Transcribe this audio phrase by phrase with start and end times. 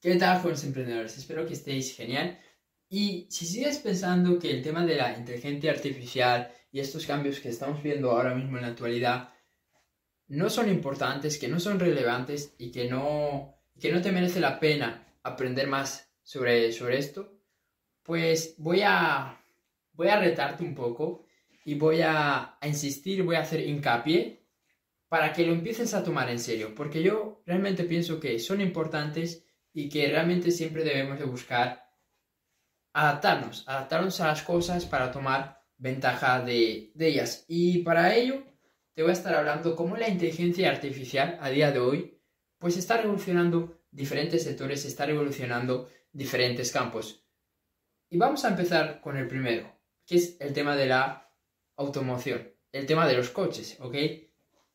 [0.00, 1.18] ¿Qué tal, jóvenes emprendedores?
[1.18, 2.40] Espero que estéis genial.
[2.88, 7.50] Y si sigues pensando que el tema de la inteligencia artificial y estos cambios que
[7.50, 9.34] estamos viendo ahora mismo en la actualidad
[10.28, 14.58] no son importantes, que no son relevantes y que no, que no te merece la
[14.58, 17.38] pena aprender más sobre, sobre esto,
[18.02, 19.38] pues voy a,
[19.92, 21.26] voy a retarte un poco
[21.66, 24.46] y voy a, a insistir, voy a hacer hincapié
[25.10, 29.44] para que lo empieces a tomar en serio, porque yo realmente pienso que son importantes
[29.72, 31.90] y que realmente siempre debemos de buscar
[32.92, 37.44] adaptarnos, adaptarnos a las cosas para tomar ventaja de, ellas.
[37.48, 38.44] Y para ello
[38.94, 42.18] te voy a estar hablando cómo la inteligencia artificial a día de hoy
[42.58, 47.24] pues está revolucionando diferentes sectores, está revolucionando diferentes campos.
[48.10, 49.72] Y vamos a empezar con el primero,
[50.04, 51.32] que es el tema de la
[51.76, 53.94] automoción, el tema de los coches, ¿ok?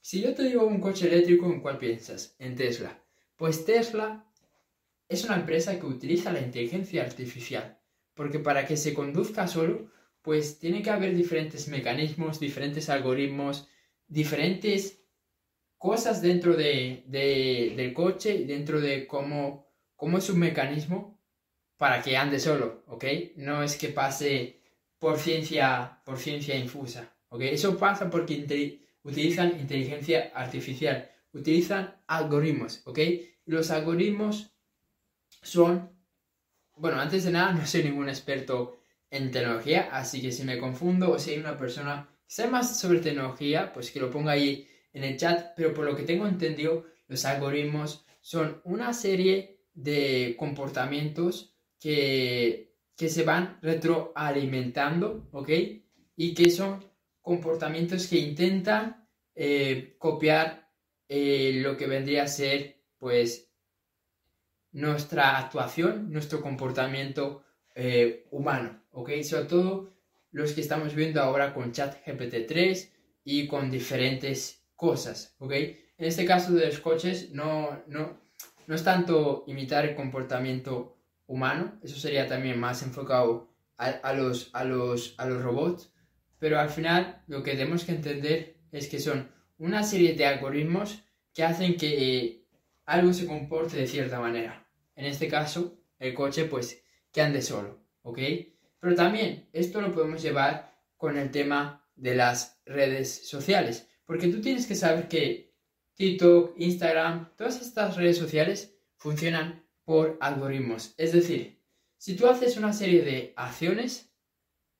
[0.00, 2.34] Si yo te digo un coche eléctrico, ¿en cuál piensas?
[2.38, 2.98] En Tesla.
[3.36, 4.29] Pues Tesla
[5.10, 7.78] es una empresa que utiliza la inteligencia artificial,
[8.14, 9.90] porque para que se conduzca solo,
[10.22, 13.68] pues tiene que haber diferentes mecanismos, diferentes algoritmos,
[14.06, 15.02] diferentes
[15.78, 19.66] cosas dentro de, del coche dentro de cómo,
[19.96, 21.18] cómo es un mecanismo
[21.76, 23.04] para que ande solo, ¿ok?
[23.36, 24.60] No es que pase
[24.98, 27.40] por ciencia, por ciencia infusa, ¿ok?
[27.42, 32.98] Eso pasa porque utilizan inteligencia artificial, utilizan algoritmos, ¿ok?
[33.46, 34.54] Los algoritmos
[35.42, 35.90] son,
[36.76, 38.78] bueno, antes de nada no soy ningún experto
[39.10, 42.78] en tecnología, así que si me confundo o si hay una persona que sabe más
[42.78, 46.26] sobre tecnología, pues que lo ponga ahí en el chat, pero por lo que tengo
[46.26, 55.48] entendido, los algoritmos son una serie de comportamientos que, que se van retroalimentando, ¿ok?
[56.16, 56.84] Y que son
[57.20, 60.70] comportamientos que intentan eh, copiar
[61.08, 63.49] eh, lo que vendría a ser, pues,
[64.72, 67.42] nuestra actuación, nuestro comportamiento
[67.74, 69.10] eh, humano, ¿ok?
[69.22, 69.90] Sobre todo
[70.32, 72.92] los que estamos viendo ahora con ChatGPT 3
[73.24, 75.52] y con diferentes cosas, ¿ok?
[75.52, 78.20] En este caso de los coches no, no,
[78.66, 84.64] no es tanto imitar el comportamiento humano, eso sería también más enfocado a, los, a,
[84.64, 85.92] los, a los robots,
[86.38, 91.02] pero al final lo que tenemos que entender es que son una serie de algoritmos
[91.34, 92.39] que hacen que
[92.90, 94.66] algo se comporte de cierta manera.
[94.96, 98.18] En este caso, el coche, pues, que ande solo, ¿ok?
[98.80, 104.40] Pero también esto lo podemos llevar con el tema de las redes sociales, porque tú
[104.40, 105.54] tienes que saber que
[105.94, 110.94] TikTok, Instagram, todas estas redes sociales funcionan por algoritmos.
[110.96, 111.62] Es decir,
[111.96, 114.12] si tú haces una serie de acciones,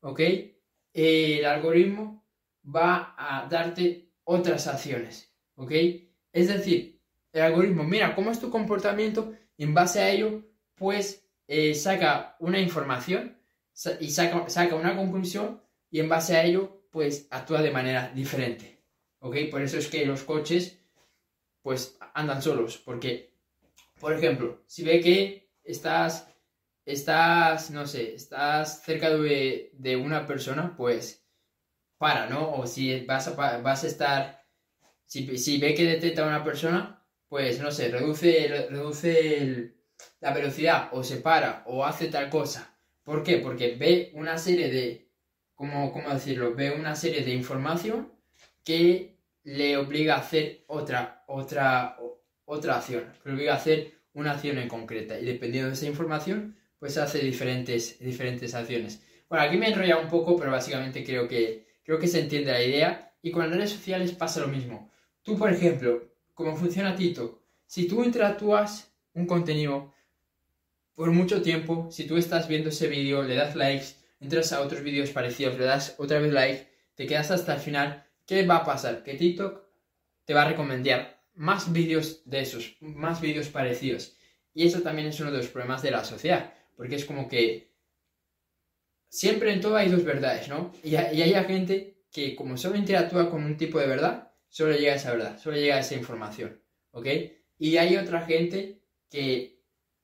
[0.00, 0.20] ¿ok?
[0.92, 2.28] El algoritmo
[2.64, 5.72] va a darte otras acciones, ¿ok?
[6.32, 6.93] Es decir,
[7.34, 10.42] el algoritmo mira cómo es tu comportamiento y en base a ello,
[10.76, 13.36] pues eh, saca una información
[14.00, 18.82] y saca, saca una conclusión y en base a ello, pues actúa de manera diferente.
[19.18, 19.36] ¿Ok?
[19.50, 20.78] Por eso es que los coches,
[21.60, 22.78] pues andan solos.
[22.78, 23.34] Porque,
[24.00, 26.28] por ejemplo, si ve que estás,
[26.84, 31.26] estás, no sé, estás cerca de, de una persona, pues
[31.98, 32.52] para, ¿no?
[32.52, 34.44] O si vas a, vas a estar,
[35.04, 37.03] si, si ve que detecta a una persona,
[37.34, 39.72] pues no sé, reduce, reduce
[40.20, 42.78] la velocidad o se para o hace tal cosa.
[43.02, 43.38] ¿Por qué?
[43.38, 45.08] Porque ve una serie de,
[45.56, 46.54] ¿cómo, cómo decirlo?
[46.54, 48.12] Ve una serie de información
[48.62, 51.98] que le obliga a hacer otra, otra,
[52.44, 56.56] otra acción, le obliga a hacer una acción en concreta y dependiendo de esa información,
[56.78, 59.02] pues hace diferentes, diferentes acciones.
[59.28, 62.52] Bueno, aquí me he enrollado un poco, pero básicamente creo que, creo que se entiende
[62.52, 64.92] la idea y con las redes sociales pasa lo mismo.
[65.24, 67.40] Tú, por ejemplo, cómo funciona TikTok.
[67.66, 69.94] Si tú interactúas un contenido
[70.94, 74.82] por mucho tiempo, si tú estás viendo ese vídeo, le das likes, entras a otros
[74.82, 78.64] vídeos parecidos, le das otra vez like, te quedas hasta el final, ¿qué va a
[78.64, 79.02] pasar?
[79.02, 79.62] Que TikTok
[80.24, 84.16] te va a recomendar más vídeos de esos, más vídeos parecidos.
[84.52, 87.72] Y eso también es uno de los problemas de la sociedad, porque es como que
[89.08, 90.72] siempre en todo hay dos verdades, ¿no?
[90.84, 95.10] Y hay gente que como solo interactúa con un tipo de verdad, solo llega esa
[95.10, 96.62] verdad, solo llega esa información,
[96.92, 97.08] ¿ok?
[97.58, 99.60] Y hay otra gente que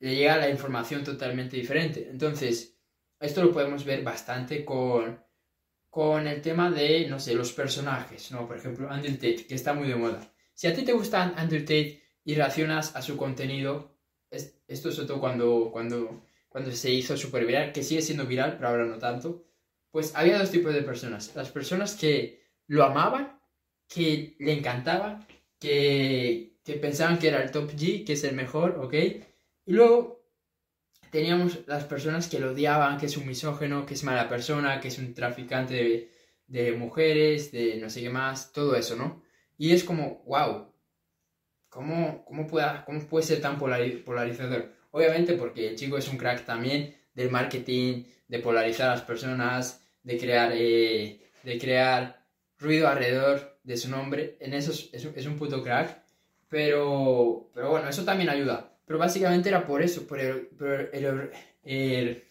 [0.00, 2.08] le llega la información totalmente diferente.
[2.10, 2.76] Entonces,
[3.20, 5.24] esto lo podemos ver bastante con,
[5.88, 8.48] con el tema de, no sé, los personajes, ¿no?
[8.48, 10.34] Por ejemplo, Andrew Tate, que está muy de moda.
[10.54, 13.96] Si a ti te gusta Andrew Tate y reaccionas a su contenido,
[14.28, 18.70] esto es todo cuando, cuando, cuando se hizo súper viral, que sigue siendo viral, pero
[18.70, 19.44] ahora no tanto,
[19.92, 21.32] pues había dos tipos de personas.
[21.36, 23.40] Las personas que lo amaban
[23.92, 25.26] que le encantaba,
[25.58, 28.94] que, que pensaban que era el top G, que es el mejor, ¿ok?
[29.66, 30.22] Y luego
[31.10, 34.88] teníamos las personas que lo odiaban, que es un misógeno, que es mala persona, que
[34.88, 36.10] es un traficante
[36.46, 39.22] de, mujeres, de no sé qué más, todo eso, ¿no?
[39.58, 40.72] Y es como, wow,
[41.68, 44.72] ¿cómo, cómo, puede, cómo puede ser tan polarizador?
[44.90, 49.84] Obviamente porque el chico es un crack también del marketing, de polarizar a las personas,
[50.02, 52.26] de crear, eh, de crear
[52.58, 54.36] ruido alrededor de su nombre.
[54.40, 56.02] En eso es, un puto crack.
[56.48, 58.76] Pero, pero bueno, eso también ayuda.
[58.84, 60.48] Pero básicamente era por eso, por el,
[61.62, 62.24] el,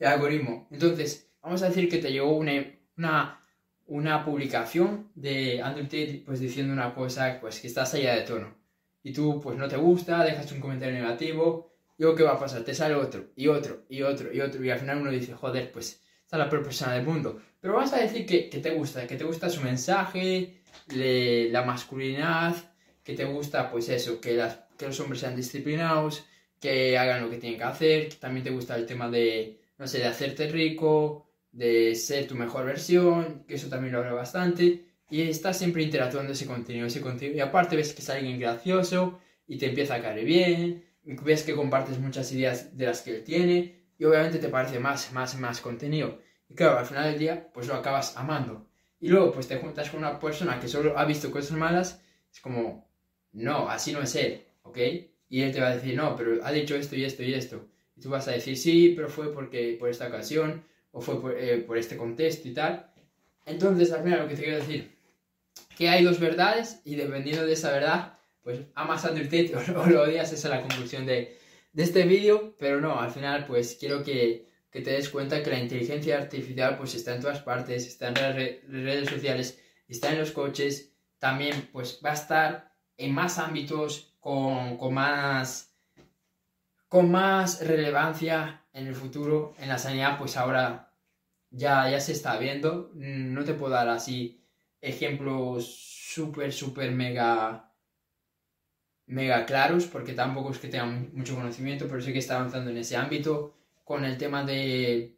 [0.00, 0.66] algoritmo.
[0.70, 3.38] Entonces, vamos a decir que te llegó una,
[3.86, 8.56] una, publicación de Andrew Tate pues diciendo una cosa pues que estás allá de tono.
[9.02, 12.62] Y tú pues no te gusta, dejas un comentario negativo luego, ¿qué va a pasar?
[12.62, 15.72] Te sale otro, y otro, y otro, y otro, y al final uno dice, joder,
[15.72, 16.02] pues
[16.38, 17.40] la peor persona del mundo.
[17.60, 20.54] Pero vamos a decir que, te gusta, que te gusta su mensaje,
[20.88, 22.54] la masculinidad,
[23.02, 24.40] que te gusta, pues eso, que
[24.80, 26.24] los hombres sean disciplinados,
[26.60, 29.86] que hagan lo que tienen que hacer, que también te gusta el tema de, no
[29.86, 34.84] sé, de hacerte rico, de ser tu mejor versión, que eso también lo habla bastante,
[35.10, 39.20] y estás siempre interactuando ese contenido, ese contenido, y aparte ves que es alguien gracioso,
[39.46, 43.24] y te empieza a caer bien, ves que compartes muchas ideas de las que él
[43.24, 46.18] tiene y obviamente te parece más, más, más contenido.
[46.48, 48.66] Y claro, al final del día, pues lo acabas amando.
[49.00, 52.02] Y luego, pues te juntas con una persona que solo ha visto cosas malas,
[52.32, 52.88] es como,
[53.32, 54.78] no, así no es él, ¿ok?
[55.28, 57.66] Y él te va a decir, no, pero ha dicho esto y esto y esto.
[57.96, 61.36] Y tú vas a decir, sí, pero fue porque, por esta ocasión, o fue por,
[61.36, 62.90] eh, por este contexto y tal.
[63.46, 64.94] Entonces, al final lo que te quiero decir,
[65.76, 69.86] que hay dos verdades y dependiendo de esa verdad, pues amas a Andrew Tate o,
[69.86, 71.38] lo odias, esa es la conclusión de,
[71.74, 74.46] este vídeo, pero no, al final pues quiero que,
[74.80, 78.34] te des cuenta que la inteligencia artificial pues está en todas partes, está en las
[78.34, 84.78] redes sociales, está en los coches, también pues va a estar en más ámbitos con,
[84.92, 85.74] más
[86.88, 90.92] con más relevancia en el futuro en la sanidad pues ahora
[91.50, 92.90] ya, ya se está viendo.
[92.94, 94.44] No te puedo dar así
[94.80, 97.74] ejemplos súper súper mega
[99.06, 102.78] mega claros, porque tampoco es que tengan mucho conocimiento, pero sí que está avanzando en
[102.78, 105.16] ese ámbito, con el tema de,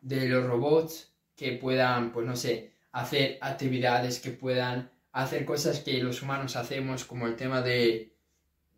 [0.00, 6.02] de los robots que puedan, pues no sé, hacer actividades, que puedan hacer cosas que
[6.02, 8.14] los humanos hacemos, como el tema de,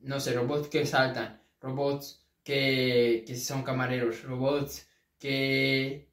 [0.01, 4.89] no sé, robots que saltan, robots que, que son camareros, robots
[5.19, 6.09] que,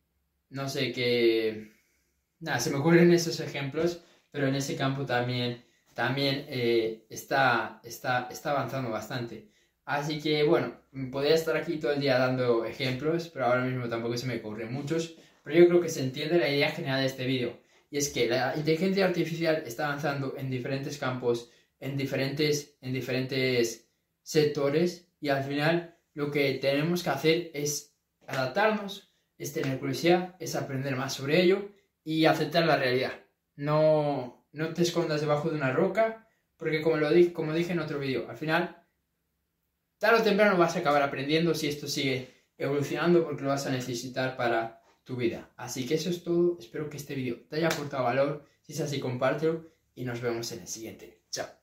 [0.49, 1.71] no sé, que...
[2.39, 5.63] Nada, se me ocurren esos ejemplos, pero en ese campo también
[5.93, 9.49] también eh, está, está, está avanzando bastante.
[9.85, 10.75] Así que bueno,
[11.11, 14.73] podría estar aquí todo el día dando ejemplos, pero ahora mismo tampoco se me ocurren
[14.73, 15.15] muchos.
[15.43, 17.59] Pero yo creo que se entiende la idea general de este vídeo.
[17.89, 23.89] Y es que la inteligencia artificial está avanzando en diferentes campos, en diferentes, en diferentes
[24.21, 25.09] sectores.
[25.19, 27.95] Y al final lo que tenemos que hacer es
[28.27, 31.69] adaptarnos, es tener curiosidad, es aprender más sobre ello
[32.03, 33.13] y aceptar la realidad.
[33.55, 37.79] No, no te escondas debajo de una roca, porque como, lo di como dije en
[37.79, 38.80] otro vídeo, al final,
[40.01, 42.27] tarde o temprano vas a acabar aprendiendo si esto sigue
[42.57, 45.51] evolucionando porque lo vas a necesitar para tu vida.
[45.55, 48.81] Así que eso es todo, espero que este vídeo te haya aportado valor, si es
[48.81, 51.21] así compártelo y nos vemos en el siguiente.
[51.29, 51.60] Chao.